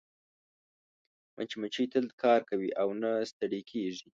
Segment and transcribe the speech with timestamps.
[1.35, 4.07] مچمچۍ تل کار کوي او نه ستړې کېږي